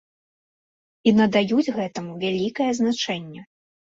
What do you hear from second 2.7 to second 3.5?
значэнне.